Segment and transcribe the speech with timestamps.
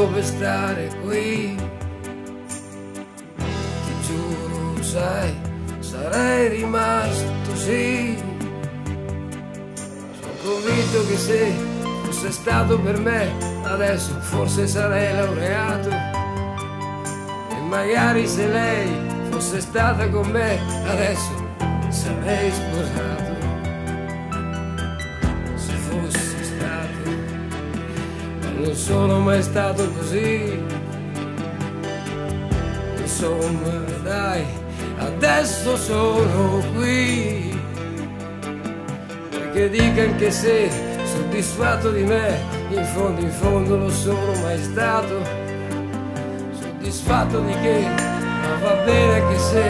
[0.00, 1.56] motivo per stare qui,
[3.36, 5.34] ti giuro, sai,
[5.80, 8.16] sarei rimasto sì.
[10.20, 11.52] Sono convinto che se
[12.04, 13.30] fosse stato per me,
[13.64, 15.90] adesso forse sarei laureato.
[17.50, 18.88] E magari se lei
[19.30, 21.48] fosse stata con me, adesso
[21.88, 23.19] sarei sposato.
[28.90, 30.60] Sono mai stato così.
[32.96, 33.70] Insomma,
[34.02, 34.44] dai,
[34.98, 37.56] adesso sono qui.
[39.30, 40.68] Perché dica anche se
[41.04, 42.36] soddisfatto di me,
[42.70, 45.22] in fondo, in fondo lo sono mai stato.
[46.60, 49.64] Soddisfatto di che, ma va bene anche se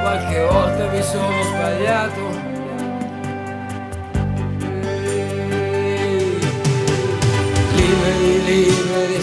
[0.00, 2.39] qualche volta mi sono sbagliato.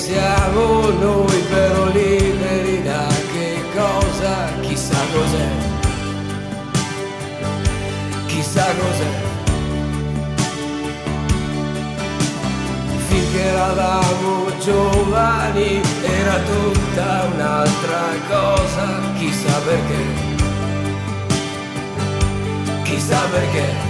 [0.08, 4.33] Siamo noi, però liberi da che cosa?
[4.61, 5.49] Chissà cos'è.
[8.27, 9.11] Chissà cos'è.
[13.09, 18.86] Finché eravamo giovani era tutta un'altra cosa,
[19.17, 20.36] chissà perché
[22.83, 23.86] chissà perché.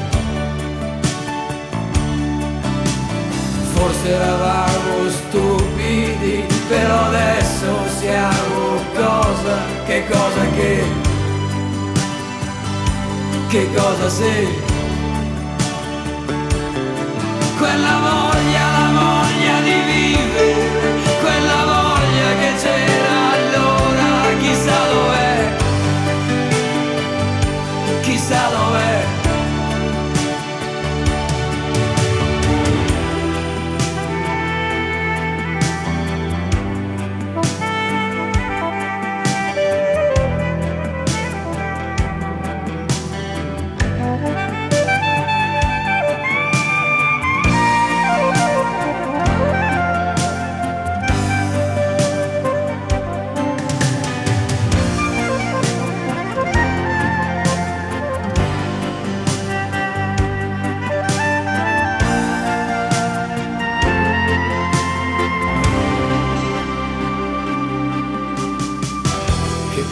[3.78, 7.68] Forse eravamo stupidi, però adesso
[8.00, 10.84] siamo cosa, che cosa che,
[13.50, 14.48] che cosa sei.
[17.58, 18.77] Quella voglia,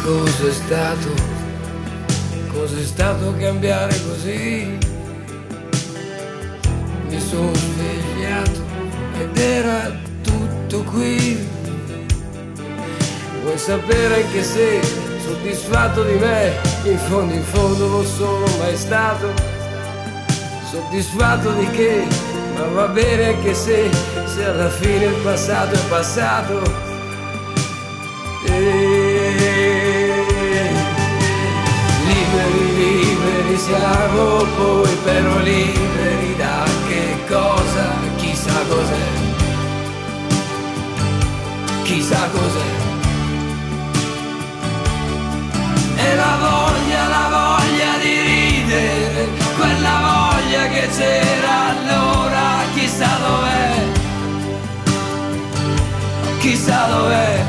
[0.05, 1.09] cos'è stato?
[2.53, 4.77] Cos'è stato cambiare così?
[7.07, 8.63] Mi sono svegliato
[9.19, 11.47] ed era tutto qui.
[13.41, 14.79] Vuoi sapere anche se
[15.25, 16.53] soddisfatto di me?
[16.83, 19.33] In fondo, in fondo lo sono mai stato.
[20.69, 22.05] Soddisfatto di che?
[22.55, 23.89] Ma va bene anche se,
[24.25, 26.61] se alla fine il passato è passato.
[28.47, 28.94] E
[41.85, 42.67] chissà cos'è.
[45.97, 53.71] E la voglia, la voglia di ridere, quella voglia che c'era allora, chissà dov'è,
[56.39, 57.45] chissà dov'è.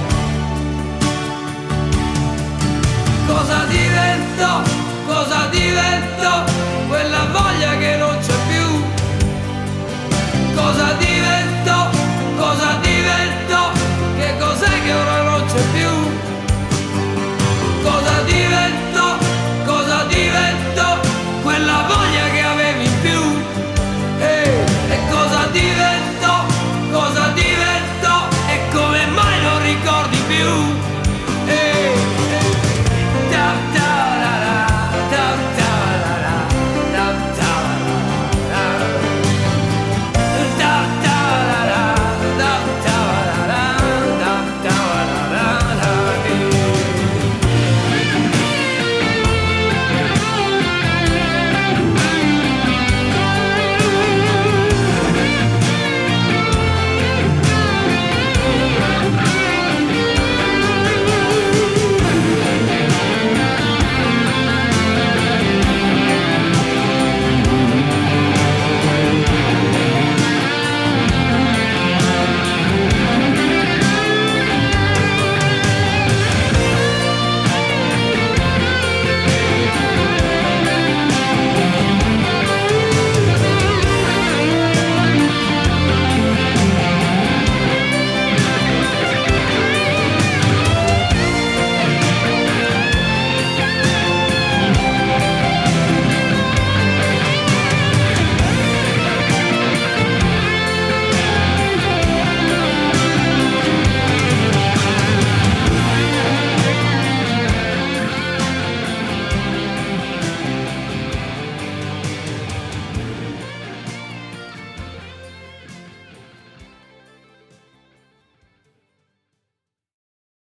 [3.27, 4.76] Cosa diventò